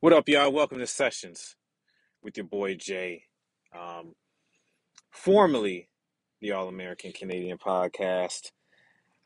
What 0.00 0.12
up, 0.12 0.28
y'all? 0.28 0.52
Welcome 0.52 0.78
to 0.80 0.86
Sessions 0.86 1.56
with 2.22 2.36
your 2.36 2.44
boy 2.44 2.74
Jay. 2.74 3.22
Um, 3.74 4.14
formerly 5.10 5.88
the 6.42 6.52
All 6.52 6.68
American 6.68 7.12
Canadian 7.12 7.56
Podcast. 7.56 8.52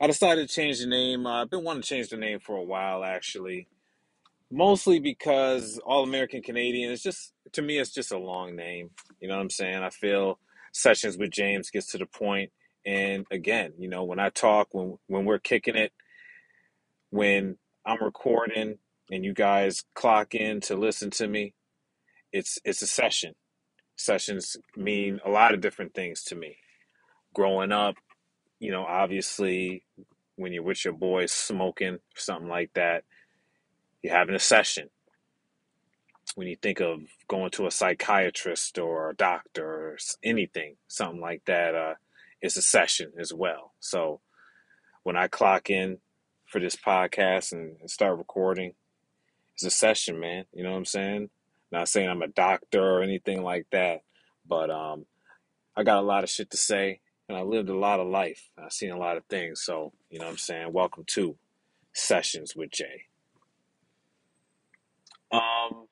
I 0.00 0.06
decided 0.06 0.48
to 0.48 0.54
change 0.54 0.78
the 0.78 0.86
name. 0.86 1.26
Uh, 1.26 1.42
I've 1.42 1.50
been 1.50 1.64
wanting 1.64 1.82
to 1.82 1.88
change 1.88 2.10
the 2.10 2.16
name 2.16 2.38
for 2.38 2.56
a 2.56 2.62
while, 2.62 3.02
actually. 3.02 3.66
Mostly 4.48 5.00
because 5.00 5.80
All 5.84 6.04
American 6.04 6.40
Canadian 6.40 6.92
is 6.92 7.02
just, 7.02 7.32
to 7.50 7.62
me, 7.62 7.80
it's 7.80 7.90
just 7.90 8.12
a 8.12 8.18
long 8.18 8.54
name. 8.54 8.90
You 9.18 9.26
know 9.26 9.34
what 9.34 9.42
I'm 9.42 9.50
saying? 9.50 9.82
I 9.82 9.90
feel 9.90 10.38
Sessions 10.72 11.18
with 11.18 11.32
James 11.32 11.70
gets 11.70 11.90
to 11.90 11.98
the 11.98 12.06
point. 12.06 12.52
And 12.86 13.26
again, 13.32 13.72
you 13.76 13.88
know, 13.88 14.04
when 14.04 14.20
I 14.20 14.28
talk, 14.30 14.68
when 14.70 14.98
when 15.08 15.24
we're 15.24 15.40
kicking 15.40 15.74
it, 15.74 15.92
when 17.10 17.58
I'm 17.84 18.00
recording, 18.00 18.78
and 19.10 19.24
you 19.24 19.34
guys 19.34 19.84
clock 19.94 20.34
in 20.34 20.60
to 20.62 20.76
listen 20.76 21.10
to 21.10 21.28
me, 21.28 21.54
it's 22.32 22.58
it's 22.64 22.82
a 22.82 22.86
session 22.86 23.34
sessions 24.00 24.56
mean 24.76 25.20
a 25.24 25.30
lot 25.30 25.52
of 25.54 25.60
different 25.60 25.94
things 25.94 26.22
to 26.24 26.34
me. 26.34 26.56
Growing 27.34 27.70
up, 27.70 27.96
you 28.58 28.70
know, 28.70 28.84
obviously, 28.84 29.84
when 30.36 30.52
you're 30.52 30.62
with 30.62 30.84
your 30.84 30.94
boys 30.94 31.32
smoking, 31.32 31.98
something 32.16 32.48
like 32.48 32.70
that, 32.74 33.04
you're 34.02 34.14
having 34.16 34.34
a 34.34 34.40
session. 34.40 34.88
When 36.34 36.46
you 36.46 36.56
think 36.56 36.80
of 36.80 37.00
going 37.28 37.50
to 37.52 37.66
a 37.66 37.70
psychiatrist 37.70 38.78
or 38.78 39.10
a 39.10 39.16
doctor 39.16 39.66
or 39.66 39.98
anything, 40.22 40.76
something 40.88 41.20
like 41.20 41.42
that, 41.46 41.74
uh, 41.74 41.94
it's 42.40 42.56
a 42.56 42.62
session 42.62 43.12
as 43.18 43.32
well. 43.32 43.74
So 43.80 44.20
when 45.02 45.16
I 45.16 45.28
clock 45.28 45.70
in 45.70 45.98
for 46.46 46.60
this 46.60 46.76
podcast 46.76 47.52
and 47.52 47.90
start 47.90 48.16
recording, 48.18 48.72
it's 49.62 49.74
a 49.74 49.78
session, 49.78 50.18
man. 50.18 50.46
You 50.54 50.62
know 50.62 50.70
what 50.70 50.78
I'm 50.78 50.84
saying? 50.86 51.28
Not 51.70 51.88
saying 51.88 52.08
I'm 52.08 52.22
a 52.22 52.28
doctor 52.28 52.82
or 52.82 53.02
anything 53.02 53.42
like 53.42 53.66
that, 53.72 54.00
but 54.48 54.70
um, 54.70 55.04
I 55.76 55.82
got 55.82 55.98
a 55.98 56.06
lot 56.06 56.24
of 56.24 56.30
shit 56.30 56.50
to 56.52 56.56
say, 56.56 57.00
and 57.28 57.36
I 57.36 57.42
lived 57.42 57.68
a 57.68 57.76
lot 57.76 58.00
of 58.00 58.08
life. 58.08 58.48
I've 58.56 58.72
seen 58.72 58.90
a 58.90 58.96
lot 58.98 59.18
of 59.18 59.24
things. 59.26 59.60
So, 59.62 59.92
you 60.08 60.18
know 60.18 60.24
what 60.24 60.30
I'm 60.32 60.38
saying? 60.38 60.72
Welcome 60.72 61.04
to 61.08 61.36
Sessions 61.92 62.56
with 62.56 62.70
Jay. 62.70 63.04
Um, 65.30 65.88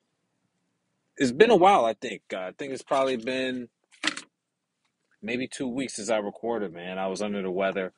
it's 1.17 1.31
been 1.31 1.51
a 1.51 1.55
while, 1.55 1.85
I 1.85 1.93
think. 1.93 2.23
Uh, 2.33 2.39
I 2.39 2.51
think 2.57 2.73
it's 2.73 2.81
probably 2.81 3.17
been 3.17 3.69
maybe 5.21 5.47
two 5.47 5.67
weeks 5.67 5.97
since 5.97 6.09
I 6.09 6.17
recorded, 6.17 6.73
man. 6.73 6.97
I 6.97 7.05
was 7.05 7.21
under 7.21 7.43
the 7.43 7.51
weather. 7.51 7.93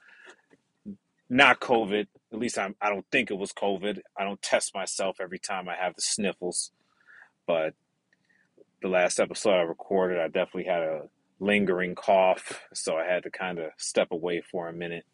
Not 1.33 1.61
COVID. 1.61 2.07
At 2.33 2.39
least 2.39 2.59
I'm, 2.59 2.75
I 2.81 2.89
don't 2.89 3.05
think 3.09 3.31
it 3.31 3.37
was 3.37 3.53
COVID. 3.53 3.99
I 4.19 4.25
don't 4.25 4.41
test 4.41 4.75
myself 4.75 5.15
every 5.21 5.39
time 5.39 5.69
I 5.69 5.77
have 5.77 5.95
the 5.95 6.01
sniffles. 6.01 6.71
But 7.47 7.73
the 8.81 8.89
last 8.89 9.17
episode 9.17 9.53
I 9.53 9.61
recorded, 9.61 10.19
I 10.19 10.25
definitely 10.27 10.65
had 10.65 10.83
a 10.83 11.03
lingering 11.39 11.95
cough. 11.95 12.63
So 12.73 12.97
I 12.97 13.05
had 13.05 13.23
to 13.23 13.31
kind 13.31 13.59
of 13.59 13.71
step 13.77 14.09
away 14.11 14.41
for 14.41 14.67
a 14.67 14.73
minute. 14.73 15.05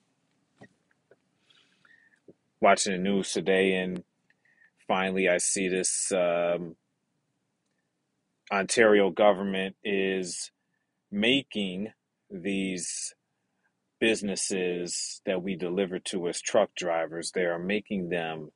Watching 2.60 2.94
the 2.94 2.98
news 2.98 3.32
today, 3.32 3.76
and 3.76 4.04
finally 4.88 5.30
I 5.30 5.38
see 5.38 5.68
this 5.68 6.12
um, 6.12 6.78
Ontario 8.52 9.12
government 9.12 9.76
is 9.84 10.50
making 11.12 11.94
these 12.32 13.14
businesses 14.00 15.22
that 15.26 15.42
we 15.44 15.56
deliver 15.56 16.00
to 16.00 16.28
as 16.28 16.42
truck 16.42 16.72
drivers, 16.76 17.32
they 17.32 17.46
are 17.46 17.60
making 17.60 18.10
them 18.10 18.52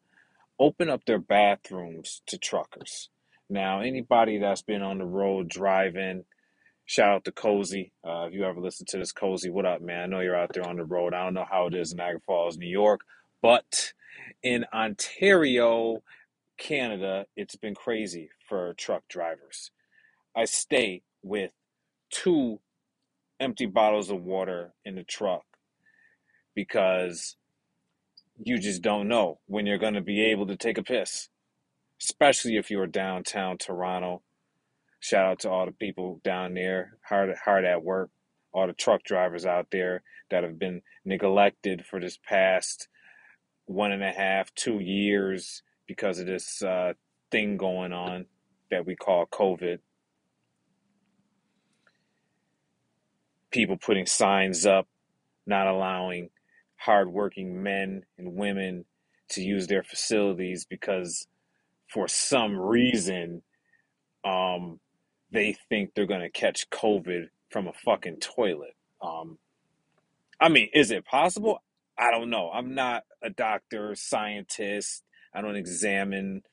open 0.59 0.89
up 0.89 1.05
their 1.05 1.19
bathrooms 1.19 2.21
to 2.27 2.37
truckers. 2.37 3.09
Now, 3.49 3.81
anybody 3.81 4.37
that's 4.37 4.61
been 4.61 4.81
on 4.81 4.99
the 4.99 5.05
road 5.05 5.49
driving, 5.49 6.25
shout 6.85 7.09
out 7.09 7.25
to 7.25 7.31
Cozy. 7.31 7.91
Uh, 8.07 8.27
if 8.27 8.33
you 8.33 8.45
ever 8.45 8.61
listen 8.61 8.85
to 8.89 8.97
this, 8.97 9.11
Cozy, 9.11 9.49
what 9.49 9.65
up, 9.65 9.81
man? 9.81 10.03
I 10.03 10.05
know 10.05 10.19
you're 10.21 10.35
out 10.35 10.53
there 10.53 10.67
on 10.67 10.77
the 10.77 10.85
road. 10.85 11.13
I 11.13 11.23
don't 11.23 11.33
know 11.33 11.47
how 11.49 11.67
it 11.67 11.73
is 11.73 11.91
in 11.91 11.97
Niagara 11.97 12.21
Falls, 12.25 12.57
New 12.57 12.67
York, 12.69 13.01
but 13.41 13.93
in 14.43 14.65
Ontario, 14.73 16.03
Canada, 16.57 17.25
it's 17.35 17.55
been 17.55 17.75
crazy 17.75 18.29
for 18.47 18.73
truck 18.75 19.03
drivers. 19.09 19.71
I 20.35 20.45
stay 20.45 21.01
with 21.23 21.51
two 22.11 22.59
empty 23.41 23.65
bottles 23.65 24.11
of 24.11 24.23
water 24.23 24.73
in 24.85 24.95
the 24.95 25.03
truck 25.03 25.43
because 26.55 27.35
you 28.37 28.59
just 28.59 28.81
don't 28.81 29.07
know 29.07 29.39
when 29.47 29.65
you're 29.65 29.77
going 29.77 29.95
to 29.95 30.01
be 30.01 30.23
able 30.25 30.47
to 30.47 30.55
take 30.55 30.77
a 30.77 30.83
piss, 30.83 31.29
especially 32.01 32.57
if 32.57 32.71
you're 32.71 32.87
downtown 32.87 33.57
Toronto. 33.57 34.21
Shout 34.99 35.25
out 35.25 35.39
to 35.39 35.49
all 35.49 35.65
the 35.65 35.71
people 35.71 36.21
down 36.23 36.53
there, 36.53 36.97
hard 37.03 37.35
hard 37.43 37.65
at 37.65 37.83
work, 37.83 38.11
all 38.53 38.67
the 38.67 38.73
truck 38.73 39.03
drivers 39.03 39.45
out 39.45 39.67
there 39.71 40.03
that 40.29 40.43
have 40.43 40.59
been 40.59 40.81
neglected 41.03 41.85
for 41.85 41.99
this 41.99 42.17
past 42.23 42.87
one 43.65 43.91
and 43.91 44.03
a 44.03 44.11
half, 44.11 44.53
two 44.53 44.79
years 44.79 45.63
because 45.87 46.19
of 46.19 46.27
this 46.27 46.61
uh, 46.61 46.93
thing 47.31 47.57
going 47.57 47.93
on 47.93 48.25
that 48.69 48.85
we 48.85 48.95
call 48.95 49.25
COVID. 49.25 49.79
People 53.51 53.77
putting 53.77 54.05
signs 54.05 54.65
up, 54.65 54.87
not 55.47 55.67
allowing 55.67 56.29
hardworking 56.77 57.63
men 57.63 58.03
and 58.17 58.35
women 58.35 58.85
to 59.29 59.41
use 59.41 59.67
their 59.67 59.83
facilities 59.83 60.65
because 60.69 61.27
for 61.89 62.07
some 62.07 62.57
reason 62.59 63.43
um, 64.25 64.79
they 65.31 65.57
think 65.69 65.91
they're 65.95 66.07
going 66.07 66.21
to 66.21 66.31
catch 66.31 66.69
COVID 66.71 67.27
from 67.51 67.67
a 67.67 67.73
fucking 67.85 68.17
toilet. 68.19 68.75
Um, 69.01 69.37
I 70.39 70.49
mean, 70.49 70.69
is 70.73 70.91
it 70.91 71.05
possible? 71.05 71.61
I 71.97 72.11
don't 72.11 72.29
know. 72.29 72.51
I'm 72.51 72.75
not 72.75 73.03
a 73.23 73.29
doctor, 73.29 73.95
scientist. 73.95 75.03
I 75.33 75.41
don't 75.41 75.55
examine 75.55 76.43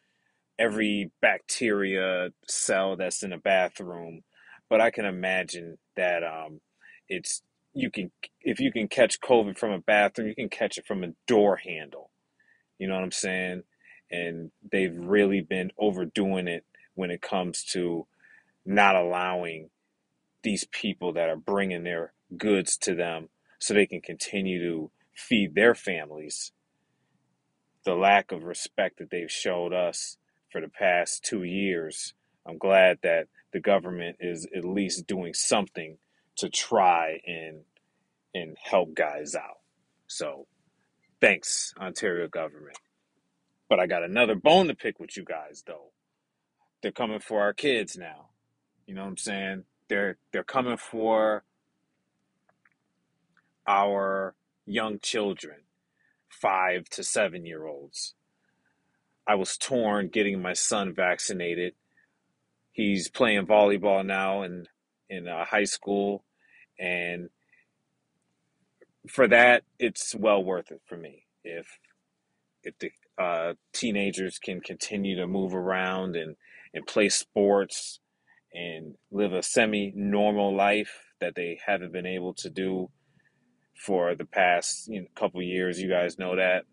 every 0.58 1.12
bacteria 1.22 2.30
cell 2.48 2.96
that's 2.96 3.22
in 3.24 3.32
a 3.32 3.38
bathroom, 3.38 4.22
but 4.70 4.80
I 4.80 4.90
can 4.90 5.06
imagine 5.06 5.78
that 5.96 6.24
um, 6.24 6.60
it's 7.08 7.42
you 7.74 7.90
can 7.90 8.10
if 8.40 8.60
you 8.60 8.72
can 8.72 8.88
catch 8.88 9.20
COVID 9.20 9.58
from 9.58 9.72
a 9.72 9.80
bathroom, 9.80 10.28
you 10.28 10.34
can 10.34 10.48
catch 10.48 10.78
it 10.78 10.86
from 10.86 11.04
a 11.04 11.14
door 11.26 11.56
handle. 11.56 12.10
You 12.78 12.88
know 12.88 12.94
what 12.94 13.04
I'm 13.04 13.12
saying? 13.12 13.62
And 14.10 14.50
they've 14.70 14.96
really 14.96 15.40
been 15.40 15.70
overdoing 15.78 16.48
it 16.48 16.64
when 16.94 17.10
it 17.10 17.22
comes 17.22 17.64
to 17.64 18.06
not 18.64 18.96
allowing 18.96 19.70
these 20.42 20.66
people 20.70 21.12
that 21.14 21.28
are 21.28 21.36
bringing 21.36 21.84
their 21.84 22.12
goods 22.36 22.76
to 22.78 22.94
them 22.94 23.28
so 23.58 23.74
they 23.74 23.86
can 23.86 24.00
continue 24.00 24.62
to 24.62 24.90
feed 25.14 25.54
their 25.54 25.74
families. 25.74 26.52
The 27.84 27.94
lack 27.94 28.32
of 28.32 28.44
respect 28.44 28.98
that 28.98 29.10
they've 29.10 29.30
showed 29.30 29.72
us 29.72 30.16
for 30.50 30.60
the 30.60 30.68
past 30.68 31.24
two 31.24 31.42
years, 31.42 32.14
I'm 32.46 32.58
glad 32.58 32.98
that 33.02 33.28
the 33.52 33.60
government 33.60 34.16
is 34.20 34.46
at 34.54 34.64
least 34.64 35.06
doing 35.06 35.34
something 35.34 35.98
to 36.38 36.48
try 36.48 37.20
and 37.26 37.62
and 38.34 38.56
help 38.62 38.94
guys 38.94 39.34
out. 39.34 39.58
So 40.06 40.46
thanks, 41.20 41.74
Ontario 41.80 42.28
government. 42.28 42.78
But 43.68 43.80
I 43.80 43.86
got 43.86 44.02
another 44.04 44.34
bone 44.34 44.68
to 44.68 44.74
pick 44.74 45.00
with 45.00 45.16
you 45.16 45.24
guys 45.24 45.64
though. 45.66 45.92
They're 46.82 46.92
coming 46.92 47.20
for 47.20 47.42
our 47.42 47.52
kids 47.52 47.96
now. 47.96 48.30
You 48.86 48.94
know 48.94 49.02
what 49.02 49.08
I'm 49.08 49.16
saying? 49.16 49.64
They're 49.88 50.18
they're 50.32 50.44
coming 50.44 50.76
for 50.76 51.44
our 53.66 54.34
young 54.66 54.98
children, 55.00 55.58
five 56.28 56.88
to 56.90 57.04
seven 57.04 57.46
year 57.46 57.66
olds. 57.66 58.14
I 59.26 59.34
was 59.34 59.58
torn 59.58 60.08
getting 60.08 60.40
my 60.40 60.54
son 60.54 60.94
vaccinated. 60.94 61.74
He's 62.72 63.10
playing 63.10 63.46
volleyball 63.46 64.04
now 64.06 64.42
in 64.42 64.66
in 65.10 65.28
uh, 65.28 65.44
high 65.44 65.64
school, 65.64 66.24
and 66.78 67.30
for 69.08 69.26
that, 69.28 69.64
it's 69.78 70.14
well 70.14 70.42
worth 70.42 70.70
it 70.70 70.82
for 70.86 70.96
me. 70.96 71.24
If 71.44 71.66
if 72.62 72.78
the 72.78 72.90
uh, 73.22 73.54
teenagers 73.72 74.38
can 74.38 74.60
continue 74.60 75.16
to 75.16 75.26
move 75.26 75.54
around 75.54 76.16
and 76.16 76.36
and 76.74 76.86
play 76.86 77.08
sports 77.08 78.00
and 78.52 78.94
live 79.10 79.32
a 79.32 79.42
semi 79.42 79.92
normal 79.94 80.54
life 80.54 81.12
that 81.20 81.34
they 81.34 81.58
haven't 81.66 81.92
been 81.92 82.06
able 82.06 82.34
to 82.34 82.50
do 82.50 82.90
for 83.74 84.14
the 84.14 84.24
past 84.24 84.88
you 84.88 85.00
know, 85.00 85.06
couple 85.14 85.42
years. 85.42 85.80
You 85.80 85.88
guys 85.88 86.18
know 86.18 86.36
that 86.36 86.64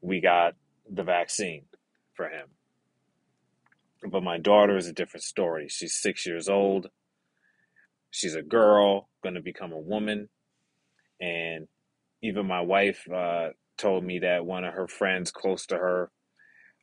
we 0.00 0.20
got 0.20 0.54
the 0.90 1.04
vaccine 1.04 1.64
for 2.14 2.26
him. 2.26 2.48
But 4.10 4.22
my 4.22 4.38
daughter 4.38 4.76
is 4.76 4.88
a 4.88 4.92
different 4.92 5.22
story. 5.22 5.68
She's 5.68 5.94
six 5.94 6.26
years 6.26 6.48
old. 6.48 6.88
She's 8.12 8.36
a 8.36 8.42
girl, 8.42 9.08
going 9.22 9.34
to 9.34 9.42
become 9.42 9.72
a 9.72 9.78
woman. 9.78 10.28
And 11.20 11.66
even 12.22 12.46
my 12.46 12.60
wife 12.60 13.04
uh, 13.10 13.48
told 13.78 14.04
me 14.04 14.20
that 14.20 14.46
one 14.46 14.64
of 14.64 14.74
her 14.74 14.86
friends 14.86 15.32
close 15.32 15.66
to 15.66 15.76
her, 15.76 16.10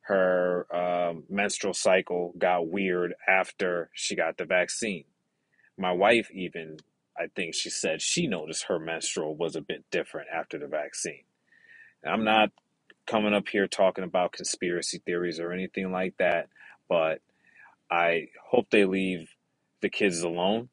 her 0.02 0.66
um, 0.76 1.24
menstrual 1.30 1.74
cycle 1.74 2.34
got 2.38 2.68
weird 2.68 3.14
after 3.28 3.92
she 3.94 4.16
got 4.16 4.38
the 4.38 4.46
vaccine. 4.46 5.06
My 5.78 5.92
wife, 5.92 6.30
even, 6.34 6.78
I 7.18 7.28
think 7.36 7.54
she 7.54 7.70
said 7.70 8.02
she 8.02 8.28
noticed 8.28 8.66
her 8.66 8.80
menstrual 8.80 9.36
was 9.36 9.56
a 9.56 9.62
bit 9.62 9.86
different 9.92 10.30
after 10.34 10.58
the 10.58 10.68
vaccine. 10.68 11.24
I'm 12.04 12.24
not 12.24 12.50
coming 13.06 13.34
up 13.36 13.48
here 13.50 13.68
talking 13.68 14.04
about 14.04 14.32
conspiracy 14.32 15.02
theories 15.06 15.40
or 15.40 15.52
anything 15.52 15.92
like 15.92 16.16
that, 16.18 16.48
but 16.88 17.22
I 17.92 18.30
hope 18.50 18.70
they 18.72 18.86
leave 18.86 19.30
the 19.82 19.90
kids 19.90 20.24
alone. 20.24 20.70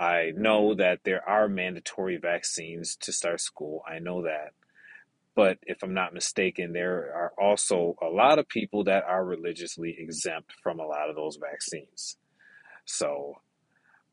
I 0.00 0.32
know 0.34 0.74
that 0.74 1.00
there 1.04 1.28
are 1.28 1.46
mandatory 1.46 2.16
vaccines 2.16 2.96
to 3.02 3.12
start 3.12 3.40
school. 3.42 3.82
I 3.86 3.98
know 3.98 4.22
that. 4.22 4.52
But 5.36 5.58
if 5.62 5.82
I'm 5.82 5.94
not 5.94 6.14
mistaken, 6.14 6.72
there 6.72 7.12
are 7.14 7.32
also 7.38 7.96
a 8.02 8.06
lot 8.06 8.38
of 8.38 8.48
people 8.48 8.84
that 8.84 9.04
are 9.04 9.24
religiously 9.24 9.94
exempt 9.98 10.52
from 10.62 10.80
a 10.80 10.86
lot 10.86 11.10
of 11.10 11.16
those 11.16 11.36
vaccines. 11.36 12.16
So 12.86 13.34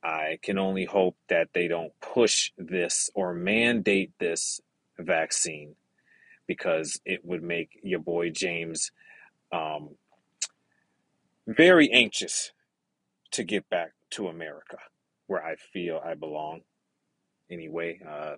I 0.04 0.40
can 0.42 0.58
only 0.58 0.86
hope 0.86 1.16
that 1.30 1.50
they 1.54 1.68
don't 1.68 1.94
push 2.02 2.52
this 2.58 3.10
or 3.16 3.34
mandate 3.34 4.12
this 4.20 4.62
vaccine 5.00 5.76
because 6.48 7.00
it 7.06 7.26
would 7.26 7.44
make 7.44 7.80
your 7.82 8.00
boy 8.00 8.30
James 8.30 8.92
um, 9.52 9.92
very 11.48 11.90
anxious 11.92 12.52
to 13.32 13.44
get 13.44 13.70
back 13.70 13.94
to 14.12 14.28
America, 14.28 14.78
where 15.28 15.44
I 15.44 15.56
feel 15.56 16.02
I 16.04 16.16
belong. 16.16 16.62
Anyway, 17.50 18.02
uh, 18.08 18.36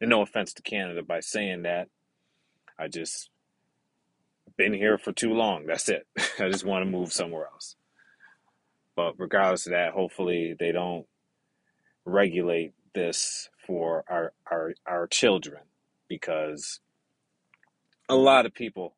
and 0.00 0.10
no 0.10 0.22
offense 0.22 0.52
to 0.54 0.62
Canada 0.62 1.02
by 1.02 1.20
saying 1.20 1.62
that. 1.62 1.88
I 2.78 2.88
just 2.88 3.30
been 4.56 4.72
here 4.72 4.98
for 4.98 5.12
too 5.12 5.32
long. 5.32 5.66
That's 5.66 5.88
it. 5.88 6.06
I 6.38 6.48
just 6.48 6.64
want 6.64 6.84
to 6.84 6.90
move 6.90 7.12
somewhere 7.12 7.46
else. 7.52 7.76
But 8.96 9.14
regardless 9.18 9.66
of 9.66 9.72
that, 9.72 9.92
hopefully 9.92 10.54
they 10.58 10.72
don't 10.72 11.06
regulate 12.04 12.72
this 12.94 13.48
for 13.66 14.04
our 14.08 14.32
our 14.50 14.74
our 14.86 15.06
children 15.06 15.62
because 16.08 16.80
a 18.08 18.16
lot 18.16 18.44
of 18.44 18.52
people 18.52 18.94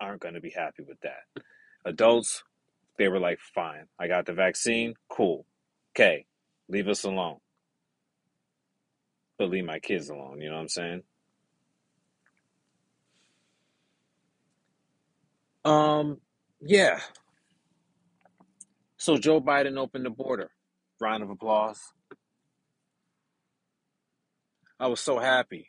aren't 0.00 0.20
going 0.20 0.34
to 0.34 0.40
be 0.40 0.50
happy 0.50 0.82
with 0.82 1.00
that. 1.02 1.42
Adults, 1.84 2.42
they 2.98 3.08
were 3.08 3.20
like, 3.20 3.38
fine, 3.54 3.86
I 3.98 4.08
got 4.08 4.26
the 4.26 4.32
vaccine, 4.32 4.94
cool. 5.08 5.46
Okay, 5.96 6.26
leave 6.68 6.88
us 6.88 7.04
alone. 7.04 7.38
But 9.38 9.50
leave 9.50 9.64
my 9.66 9.80
kids 9.80 10.10
alone, 10.10 10.40
you 10.40 10.48
know 10.50 10.56
what 10.56 10.62
I'm 10.62 10.68
saying? 10.68 11.02
Um, 15.64 16.18
yeah. 16.60 17.00
So 18.98 19.16
Joe 19.18 19.40
Biden 19.40 19.78
opened 19.78 20.06
the 20.06 20.10
border. 20.10 20.50
Round 21.00 21.22
of 21.22 21.30
applause. 21.30 21.80
I 24.80 24.88
was 24.88 25.00
so 25.00 25.18
happy. 25.18 25.68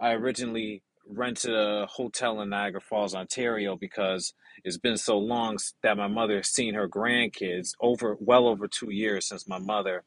I 0.00 0.12
originally 0.12 0.82
rented 1.08 1.54
a 1.54 1.86
hotel 1.86 2.40
in 2.40 2.50
Niagara 2.50 2.80
Falls, 2.80 3.14
Ontario, 3.14 3.76
because 3.76 4.34
it's 4.64 4.78
been 4.78 4.96
so 4.96 5.18
long 5.18 5.58
that 5.82 5.96
my 5.96 6.08
mother 6.08 6.36
has 6.36 6.48
seen 6.48 6.74
her 6.74 6.88
grandkids 6.88 7.70
over 7.80 8.16
well 8.20 8.46
over 8.46 8.68
two 8.68 8.92
years 8.92 9.28
since 9.28 9.48
my 9.48 9.58
mother, 9.58 10.04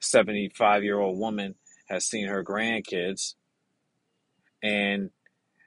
75 0.00 0.84
year 0.84 0.98
old 0.98 1.18
woman, 1.18 1.54
has 1.88 2.06
seen 2.06 2.28
her 2.28 2.44
grandkids. 2.44 3.34
And 4.62 5.10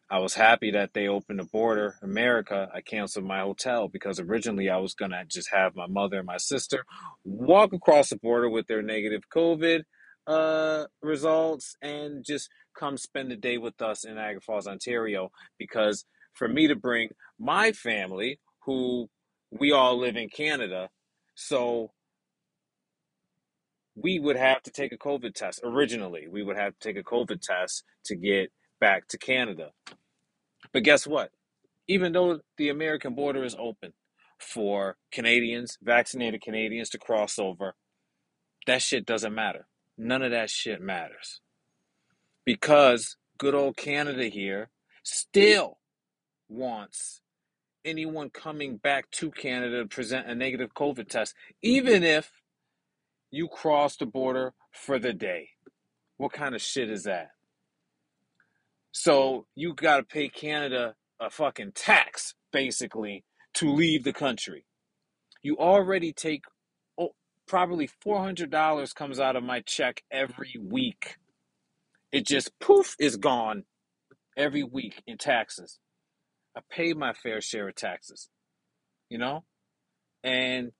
I 0.10 0.20
was 0.20 0.34
happy 0.34 0.72
that 0.72 0.94
they 0.94 1.08
opened 1.08 1.40
the 1.40 1.46
border. 1.46 1.96
America, 2.02 2.70
I 2.74 2.82
canceled 2.82 3.26
my 3.26 3.40
hotel 3.40 3.88
because 3.88 4.20
originally 4.20 4.70
I 4.70 4.78
was 4.78 4.94
going 4.94 5.12
to 5.12 5.24
just 5.26 5.52
have 5.52 5.76
my 5.76 5.88
mother 5.88 6.18
and 6.18 6.28
my 6.28 6.38
sister 6.38 6.86
walk 7.24 7.72
across 7.74 8.10
the 8.10 8.18
border 8.18 8.50
with 8.50 8.68
their 8.68 8.82
negative 8.82 9.24
COVID 9.34 9.84
uh, 10.32 10.86
results 11.02 11.76
and 11.82 12.24
just 12.26 12.50
come 12.78 12.98
spend 12.98 13.32
the 13.32 13.36
day 13.36 13.58
with 13.58 13.82
us 13.82 14.06
in 14.06 14.16
Niagara 14.16 14.42
Falls, 14.42 14.68
Ontario. 14.68 15.32
Because 15.58 16.06
for 16.34 16.48
me 16.48 16.68
to 16.68 16.76
bring 16.76 17.10
my 17.40 17.72
family, 17.72 18.40
who 18.66 19.10
we 19.52 19.72
all 19.72 20.00
live 20.00 20.16
in 20.16 20.30
Canada, 20.30 20.90
so 21.36 21.92
we 23.96 24.20
would 24.20 24.38
have 24.38 24.64
to 24.64 24.72
take 24.72 24.94
a 24.94 24.98
COVID 24.98 25.34
test. 25.34 25.60
Originally, 25.64 26.28
we 26.30 26.44
would 26.44 26.58
have 26.58 26.74
to 26.80 26.80
take 26.80 26.98
a 26.98 27.04
COVID 27.04 27.42
test 27.42 27.84
to 28.06 28.16
get 28.16 28.52
back 28.80 29.08
to 29.10 29.18
Canada. 29.18 29.72
But 30.74 30.84
guess 30.84 31.06
what? 31.06 31.32
Even 31.88 32.14
though 32.14 32.40
the 32.58 32.70
American 32.70 33.16
border 33.16 33.44
is 33.44 33.56
open 33.60 33.94
for 34.40 34.96
Canadians, 35.12 35.78
vaccinated 35.84 36.42
Canadians 36.42 36.90
to 36.92 36.98
cross 36.98 37.38
over, 37.38 37.76
that 38.66 38.82
shit 38.82 39.06
doesn't 39.06 39.36
matter. 39.36 39.68
None 39.98 40.22
of 40.22 40.32
that 40.32 40.50
shit 40.50 40.82
matters. 40.82 41.42
Because 42.46 43.18
good 43.38 43.54
old 43.56 43.78
Canada 43.78 44.26
here 44.26 44.70
still 45.04 45.80
wants 46.50 47.22
anyone 47.84 48.30
coming 48.30 48.78
back 48.78 49.10
to 49.12 49.32
Canada 49.32 49.82
to 49.82 49.88
present 49.88 50.28
a 50.28 50.36
negative 50.36 50.74
COVID 50.74 51.08
test, 51.10 51.34
even 51.62 52.04
if 52.04 52.32
you 53.32 53.48
cross 53.48 53.96
the 53.96 54.06
border 54.06 54.54
for 54.72 55.00
the 55.00 55.14
day. 55.14 55.50
What 56.18 56.34
kind 56.34 56.54
of 56.54 56.62
shit 56.62 56.90
is 56.90 57.04
that? 57.04 57.30
So 58.92 59.48
you 59.56 59.74
got 59.74 59.98
to 59.98 60.04
pay 60.04 60.28
Canada 60.28 60.96
a 61.20 61.30
fucking 61.30 61.72
tax, 61.74 62.36
basically, 62.52 63.24
to 63.56 63.72
leave 63.72 64.04
the 64.04 64.14
country. 64.14 64.66
You 65.42 65.58
already 65.58 66.12
take 66.12 66.44
probably 67.52 67.90
$400 68.06 68.96
comes 68.96 69.20
out 69.20 69.36
of 69.36 69.44
my 69.44 69.60
check 69.60 70.04
every 70.10 70.56
week. 70.58 71.18
It 72.14 72.26
just 72.26 72.58
poof 72.62 72.96
is 72.98 73.18
gone 73.18 73.66
every 74.38 74.64
week 74.64 75.04
in 75.06 75.18
taxes. 75.18 75.78
I 76.56 76.62
pay 76.72 76.94
my 76.94 77.12
fair 77.12 77.42
share 77.42 77.68
of 77.68 77.76
taxes, 77.76 78.30
you 79.10 79.18
know? 79.18 79.44
And 80.24 80.72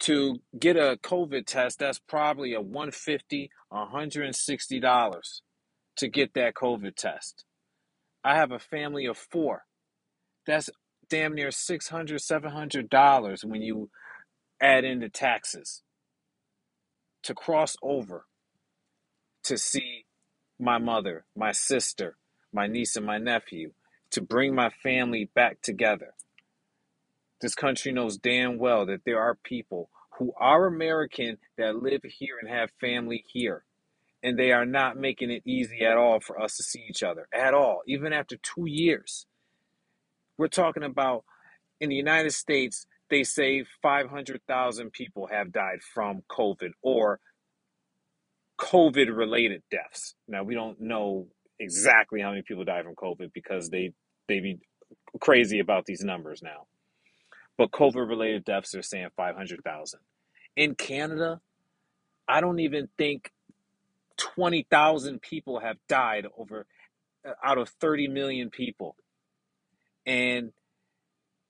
to 0.00 0.36
get 0.56 0.76
a 0.76 0.96
COVID 1.02 1.44
test, 1.44 1.80
that's 1.80 1.98
probably 1.98 2.54
a 2.54 2.62
$150, 2.62 3.48
$160 3.72 5.40
to 5.96 6.08
get 6.08 6.34
that 6.34 6.54
COVID 6.54 6.94
test. 6.94 7.44
I 8.22 8.36
have 8.36 8.52
a 8.52 8.60
family 8.60 9.06
of 9.06 9.18
four. 9.18 9.64
That's 10.46 10.70
damn 11.08 11.34
near 11.34 11.48
$600, 11.48 11.80
$700 11.90 13.44
when 13.44 13.62
you 13.62 13.90
add 14.60 14.84
in 14.84 15.00
the 15.00 15.08
taxes 15.08 15.82
to 17.22 17.34
cross 17.34 17.76
over 17.82 18.26
to 19.44 19.56
see 19.58 20.06
my 20.58 20.78
mother, 20.78 21.24
my 21.36 21.52
sister, 21.52 22.16
my 22.52 22.66
niece, 22.66 22.96
and 22.96 23.06
my 23.06 23.18
nephew, 23.18 23.72
to 24.10 24.20
bring 24.20 24.54
my 24.54 24.70
family 24.82 25.30
back 25.34 25.60
together. 25.62 26.14
This 27.40 27.54
country 27.54 27.92
knows 27.92 28.16
damn 28.16 28.58
well 28.58 28.86
that 28.86 29.04
there 29.04 29.20
are 29.20 29.34
people 29.34 29.90
who 30.18 30.32
are 30.38 30.66
American 30.66 31.36
that 31.58 31.76
live 31.82 32.02
here 32.04 32.36
and 32.40 32.48
have 32.48 32.70
family 32.80 33.24
here 33.28 33.64
and 34.22 34.38
they 34.38 34.50
are 34.50 34.64
not 34.64 34.96
making 34.96 35.30
it 35.30 35.42
easy 35.44 35.84
at 35.84 35.96
all 35.96 36.20
for 36.20 36.40
us 36.40 36.56
to 36.56 36.62
see 36.62 36.82
each 36.88 37.02
other 37.02 37.28
at 37.32 37.52
all 37.52 37.82
even 37.86 38.12
after 38.12 38.36
2 38.36 38.64
years 38.66 39.26
we're 40.38 40.48
talking 40.48 40.82
about 40.82 41.24
in 41.80 41.90
the 41.90 41.94
United 41.94 42.32
States 42.32 42.86
they 43.10 43.24
say 43.24 43.64
500,000 43.82 44.92
people 44.92 45.28
have 45.28 45.52
died 45.52 45.80
from 45.94 46.22
covid 46.30 46.72
or 46.82 47.20
covid 48.58 49.14
related 49.16 49.62
deaths. 49.70 50.14
Now 50.28 50.42
we 50.44 50.54
don't 50.54 50.80
know 50.80 51.28
exactly 51.58 52.20
how 52.20 52.30
many 52.30 52.42
people 52.42 52.64
die 52.64 52.82
from 52.82 52.94
covid 52.94 53.32
because 53.32 53.70
they 53.70 53.92
they 54.28 54.40
be 54.40 54.58
crazy 55.20 55.60
about 55.60 55.86
these 55.86 56.02
numbers 56.02 56.42
now. 56.42 56.66
But 57.58 57.70
covid 57.72 58.08
related 58.08 58.44
deaths 58.44 58.74
are 58.74 58.82
saying 58.82 59.08
500,000 59.16 60.00
in 60.56 60.74
Canada 60.74 61.40
I 62.28 62.40
don't 62.40 62.60
even 62.60 62.88
think 62.98 63.32
20,000 64.16 65.20
people 65.20 65.60
have 65.60 65.76
died 65.88 66.26
over 66.36 66.66
uh, 67.26 67.32
out 67.44 67.58
of 67.58 67.68
30 67.80 68.08
million 68.08 68.50
people. 68.50 68.96
And 70.06 70.52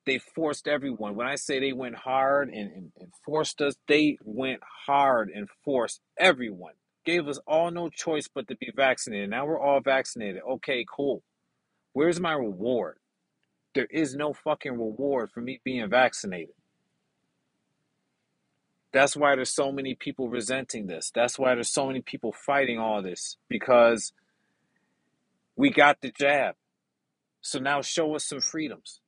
they 0.07 0.19
forced 0.19 0.69
everyone. 0.69 1.17
When 1.17 1.27
I 1.27 1.35
say 1.35 1.59
they 1.59 1.73
went 1.73 1.97
hard 1.97 2.49
and, 2.49 2.73
and, 2.73 2.93
and, 2.99 3.13
forced 3.25 3.61
us, 3.61 3.75
they 3.89 4.19
went 4.23 4.61
hard 4.87 5.31
and 5.35 5.49
forced 5.65 6.01
everyone. 6.17 6.75
Gave 7.05 7.29
us 7.29 7.39
all 7.47 7.71
no 7.71 7.89
choice 7.89 8.29
but 8.33 8.49
to 8.49 8.57
be 8.57 8.71
vaccinated. 8.75 9.31
Now 9.31 9.47
we're 9.47 9.61
all 9.61 9.81
vaccinated. 9.81 10.43
Okay, 10.49 10.85
cool. 10.89 11.23
Where's 11.93 12.21
my 12.21 12.33
reward? 12.33 12.97
There 13.75 13.89
is 13.91 14.15
no 14.15 14.33
fucking 14.33 14.73
reward 14.73 15.31
for 15.33 15.41
me 15.41 15.61
being 15.65 15.89
vaccinated. 15.91 16.55
That's 18.93 19.17
why 19.17 19.35
there's 19.35 19.55
so 19.55 19.73
many 19.73 19.95
people 19.95 20.29
resenting 20.29 20.87
this. 20.87 21.11
That's 21.15 21.39
why 21.39 21.55
there's 21.55 21.73
so 21.73 21.87
many 21.87 22.01
people 22.01 22.33
fighting 22.33 22.79
all 22.79 23.03
this 23.03 23.37
because 23.49 24.13
we 25.57 25.71
got 25.71 26.01
the 26.01 26.13
jab. 26.19 26.55
So 27.43 27.59
now 27.59 27.83
show 27.83 28.15
us 28.15 28.27
some 28.27 28.41
freedoms. 28.41 29.01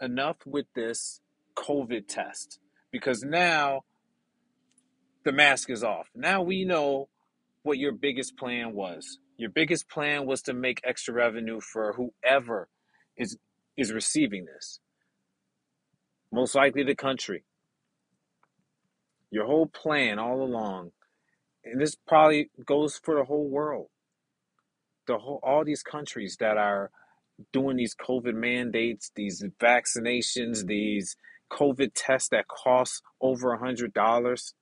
Enough 0.00 0.38
with 0.46 0.66
this 0.74 1.20
COVID 1.56 2.08
test 2.08 2.58
because 2.90 3.22
now 3.22 3.82
the 5.24 5.32
mask 5.32 5.70
is 5.70 5.84
off. 5.84 6.08
Now 6.14 6.42
we 6.42 6.64
know 6.64 7.08
what 7.62 7.78
your 7.78 7.92
biggest 7.92 8.36
plan 8.36 8.72
was. 8.72 9.18
Your 9.36 9.50
biggest 9.50 9.88
plan 9.88 10.26
was 10.26 10.42
to 10.42 10.54
make 10.54 10.80
extra 10.84 11.14
revenue 11.14 11.60
for 11.60 11.94
whoever 11.94 12.68
is 13.16 13.36
is 13.76 13.92
receiving 13.92 14.46
this. 14.46 14.80
Most 16.32 16.54
likely 16.54 16.82
the 16.82 16.94
country. 16.94 17.44
Your 19.30 19.46
whole 19.46 19.66
plan 19.66 20.18
all 20.18 20.42
along, 20.42 20.92
and 21.64 21.80
this 21.80 21.94
probably 21.94 22.50
goes 22.64 22.98
for 23.02 23.14
the 23.16 23.24
whole 23.24 23.48
world. 23.48 23.88
The 25.06 25.18
whole 25.18 25.40
all 25.42 25.64
these 25.64 25.82
countries 25.82 26.36
that 26.40 26.56
are 26.56 26.90
doing 27.52 27.76
these 27.76 27.94
COVID 27.94 28.34
mandates, 28.34 29.10
these 29.14 29.44
vaccinations, 29.60 30.66
these 30.66 31.16
COVID 31.52 31.90
tests 31.94 32.28
that 32.30 32.48
cost 32.48 33.02
over 33.20 33.52
a 33.52 33.58
hundred 33.58 33.92
dollars 33.92 34.54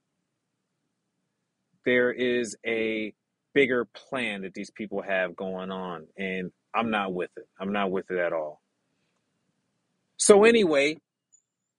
there 1.89 2.13
is 2.13 2.55
a 2.67 3.15
bigger 3.55 3.87
plan 3.87 4.43
that 4.43 4.53
these 4.53 4.71
people 4.71 5.01
have 5.01 5.35
going 5.35 5.71
on, 5.71 6.07
and 6.19 6.51
I'm 6.75 6.91
not 6.91 7.15
with 7.15 7.31
it. 7.39 7.49
I'm 7.59 7.73
not 7.73 7.91
with 7.91 8.11
it 8.11 8.19
at 8.19 8.35
all. 8.35 8.61
So, 10.19 10.45
anyway, 10.45 10.99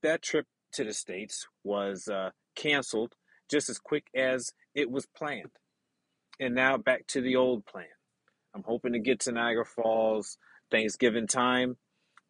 that 0.01 0.24
trip 0.24 0.48
to 0.74 0.84
the 0.84 0.94
States 0.94 1.46
was 1.63 2.08
uh, 2.08 2.32
canceled 2.56 3.13
just 3.51 3.70
as 3.70 3.77
quick 3.77 4.06
as 4.15 4.51
it 4.74 4.89
was 4.89 5.06
planned. 5.06 5.51
And 6.39 6.56
now 6.56 6.77
back 6.77 7.06
to 7.10 7.22
the 7.22 7.36
old 7.36 7.68
plan. 7.68 7.86
I'm 8.56 8.63
hoping 8.63 8.94
to 8.94 9.00
get 9.00 9.20
to 9.22 9.32
Niagara 9.32 9.65
Falls 9.65 10.39
Thanksgiving 10.72 11.28
time 11.28 11.78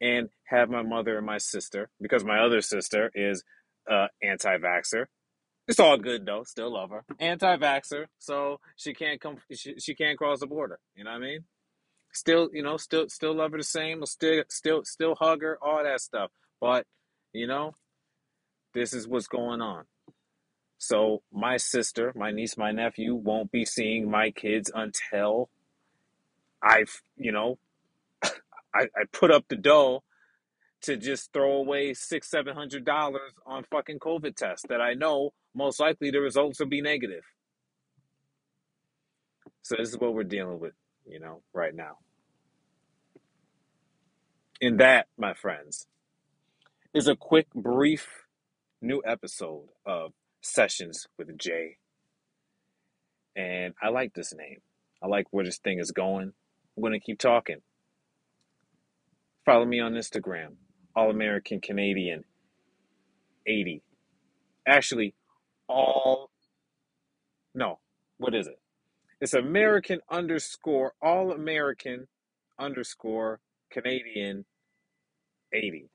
and 0.02 0.30
have 0.46 0.70
my 0.70 0.82
mother 0.82 1.18
and 1.18 1.26
my 1.26 1.38
sister, 1.38 1.90
because 2.02 2.24
my 2.24 2.40
other 2.40 2.62
sister 2.62 3.12
is 3.14 3.44
uh, 3.90 4.08
anti 4.22 4.58
vaxxer, 4.58 5.06
it's 5.70 5.80
all 5.80 5.98
good 5.98 6.26
though. 6.26 6.44
Still 6.44 6.74
love 6.74 6.90
her. 6.90 7.06
Anti-vaxer, 7.20 8.06
so 8.18 8.60
she 8.76 8.92
can't 8.92 9.22
come. 9.22 9.38
She, 9.54 9.76
she 9.78 9.94
can't 9.94 10.18
cross 10.18 10.40
the 10.40 10.48
border. 10.48 10.80
You 10.96 11.04
know 11.04 11.12
what 11.12 11.18
I 11.18 11.20
mean? 11.20 11.44
Still, 12.12 12.50
you 12.52 12.64
know, 12.64 12.78
still 12.78 13.08
still 13.08 13.36
love 13.36 13.52
her 13.52 13.60
the 13.60 13.64
same. 13.64 14.04
Still 14.08 14.44
still 14.50 14.84
still 14.84 15.14
hug 15.14 15.44
her. 15.44 15.60
All 15.62 15.84
that 15.84 16.02
stuff. 16.02 16.32
But 16.60 16.88
you 17.34 17.46
know, 17.46 17.76
this 18.74 18.94
is 18.94 19.08
what's 19.08 19.28
going 19.28 19.62
on. 19.62 19.84
So 20.80 21.22
my 21.32 21.58
sister, 21.58 22.14
my 22.16 22.32
niece, 22.32 22.58
my 22.58 22.72
nephew 22.72 23.14
won't 23.14 23.52
be 23.52 23.64
seeing 23.64 24.10
my 24.10 24.32
kids 24.32 24.72
until 24.74 25.52
I've, 26.64 27.04
you 27.16 27.32
know, 27.32 27.60
I, 28.74 28.84
I 28.84 29.06
put 29.12 29.32
up 29.32 29.46
the 29.50 29.56
dough 29.56 30.04
to 30.82 30.96
just 30.98 31.34
throw 31.34 31.54
away 31.54 31.94
six, 31.94 32.30
seven 32.30 32.56
hundred 32.56 32.86
dollars 32.86 33.34
on 33.46 33.66
fucking 33.72 34.00
COVID 34.00 34.36
tests 34.36 34.66
that 34.70 34.82
I 34.82 34.94
know 34.94 35.32
most 35.56 35.80
likely 35.80 36.12
the 36.12 36.22
results 36.22 36.60
will 36.60 36.68
be 36.68 36.82
negative. 36.82 37.24
So 39.62 39.76
this 39.78 39.90
is 39.90 39.98
what 39.98 40.14
we're 40.14 40.24
dealing 40.24 40.60
with, 40.60 40.74
you 41.06 41.20
know, 41.20 41.42
right 41.54 41.76
now. 41.76 41.98
And 44.62 44.80
that, 44.80 45.08
my 45.18 45.34
friends, 45.34 45.88
is 46.94 47.08
a 47.08 47.16
quick, 47.16 47.48
brief 47.54 48.26
new 48.82 49.02
episode 49.06 49.68
of 49.86 50.12
Sessions 50.42 51.08
with 51.18 51.38
Jay. 51.38 51.78
And 53.36 53.74
I 53.82 53.90
like 53.90 54.14
this 54.14 54.34
name. 54.34 54.60
I 55.04 55.08
like 55.08 55.28
where 55.32 55.46
this 55.46 55.60
thing 55.60 55.80
is 55.80 55.92
going. 55.92 56.34
I'm 56.76 56.82
going 56.82 56.94
to 56.94 57.00
keep 57.00 57.20
talking. 57.20 57.58
Follow 59.46 59.66
me 59.66 59.80
on 59.80 59.94
Instagram, 59.94 60.56
All 60.96 61.10
American 61.10 61.62
Canadian 61.62 62.24
80. 63.48 63.84
Actually, 64.68 65.16
all 65.68 66.30
no 67.56 67.80
what 68.18 68.36
is 68.36 68.48
it? 68.48 68.60
It's 69.22 69.34
american 69.34 70.00
underscore 70.10 70.94
all 71.02 71.32
american 71.32 72.08
underscore 72.60 73.40
canadian 73.72 74.46
80 75.54 75.90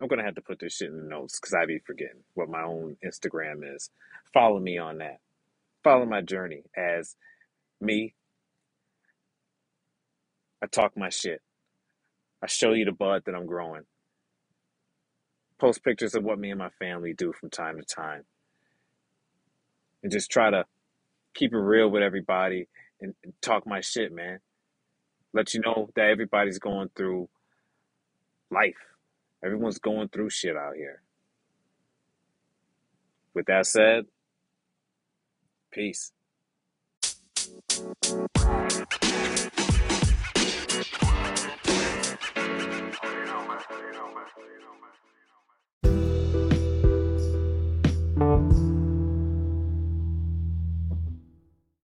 i'm 0.00 0.08
gonna 0.08 0.24
have 0.24 0.36
to 0.36 0.42
put 0.42 0.60
this 0.60 0.74
shit 0.74 0.90
in 0.90 0.96
the 0.98 1.08
notes 1.08 1.40
because 1.40 1.54
i 1.54 1.66
be 1.66 1.80
forgetting 1.86 2.22
what 2.34 2.48
my 2.50 2.62
own 2.62 2.96
instagram 3.06 3.60
is. 3.74 3.90
Follow 4.34 4.60
me 4.60 4.78
on 4.78 4.98
that. 4.98 5.20
Follow 5.84 6.06
my 6.06 6.22
journey 6.22 6.64
as 6.76 7.16
me. 7.80 8.14
I 10.62 10.66
talk 10.66 10.96
my 10.96 11.10
shit 11.10 11.42
i 12.42 12.46
show 12.46 12.72
you 12.72 12.84
the 12.84 12.92
bud 12.92 13.22
that 13.26 13.34
i'm 13.34 13.46
growing 13.46 13.82
post 15.58 15.84
pictures 15.84 16.14
of 16.14 16.24
what 16.24 16.38
me 16.38 16.50
and 16.50 16.58
my 16.58 16.70
family 16.78 17.12
do 17.12 17.32
from 17.32 17.50
time 17.50 17.76
to 17.78 17.84
time 17.84 18.24
and 20.02 20.10
just 20.10 20.30
try 20.30 20.50
to 20.50 20.64
keep 21.34 21.52
it 21.52 21.58
real 21.58 21.88
with 21.88 22.02
everybody 22.02 22.68
and, 23.00 23.14
and 23.24 23.32
talk 23.40 23.66
my 23.66 23.80
shit, 23.80 24.12
man. 24.12 24.40
Let 25.32 25.54
you 25.54 25.60
know 25.60 25.90
that 25.94 26.06
everybody's 26.06 26.58
going 26.58 26.90
through 26.96 27.28
life. 28.50 28.74
Everyone's 29.44 29.78
going 29.78 30.08
through 30.08 30.30
shit 30.30 30.56
out 30.56 30.74
here. 30.76 31.02
With 33.32 33.46
that 33.46 33.66
said, 33.66 34.06
peace 35.70 36.12
más, 44.28 44.58
no 44.60 44.74
más. 44.80 45.09